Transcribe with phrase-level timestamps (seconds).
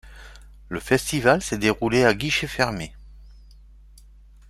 [0.69, 2.95] Le festival s'est déroulé à guichets fermés.